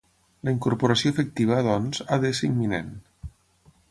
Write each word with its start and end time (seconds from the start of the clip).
La 0.47 0.53
incorporació 0.53 1.11
efectiva, 1.15 1.59
doncs, 1.69 2.01
ha 2.09 2.19
d'ésser 2.25 2.51
imminent. 2.53 2.93